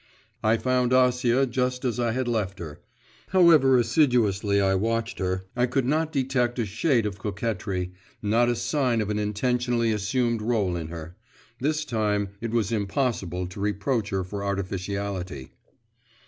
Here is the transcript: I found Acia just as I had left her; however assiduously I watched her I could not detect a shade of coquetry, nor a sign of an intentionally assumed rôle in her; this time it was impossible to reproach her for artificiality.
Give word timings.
I 0.43 0.57
found 0.57 0.93
Acia 0.93 1.47
just 1.47 1.85
as 1.85 1.99
I 1.99 2.11
had 2.11 2.27
left 2.27 2.57
her; 2.57 2.81
however 3.27 3.77
assiduously 3.77 4.59
I 4.59 4.73
watched 4.73 5.19
her 5.19 5.45
I 5.55 5.67
could 5.67 5.85
not 5.85 6.11
detect 6.11 6.57
a 6.57 6.65
shade 6.65 7.05
of 7.05 7.19
coquetry, 7.19 7.93
nor 8.19 8.47
a 8.47 8.55
sign 8.55 9.01
of 9.01 9.11
an 9.11 9.19
intentionally 9.19 9.91
assumed 9.91 10.39
rôle 10.41 10.75
in 10.75 10.87
her; 10.87 11.17
this 11.59 11.85
time 11.85 12.29
it 12.41 12.49
was 12.49 12.71
impossible 12.71 13.45
to 13.45 13.59
reproach 13.59 14.09
her 14.09 14.23
for 14.23 14.43
artificiality. 14.43 15.51